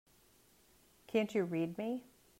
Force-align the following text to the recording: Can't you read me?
Can't 1.05 1.35
you 1.35 1.43
read 1.43 1.77
me? 1.77 2.01